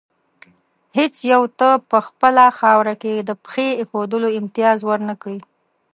[0.97, 5.39] هېڅ یو ته په خپله خاوره کې د پښې ایښودلو امتیاز ور نه کړي.